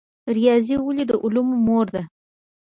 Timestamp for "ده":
1.95-2.03